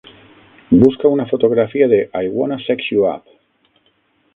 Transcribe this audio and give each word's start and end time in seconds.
Busca 0.83 1.07
una 1.17 1.27
fotografia 1.33 1.87
de 1.95 2.01
I 2.23 2.27
Wanna 2.41 2.59
Sex 2.67 2.89
You 2.97 3.07
Up 3.15 3.23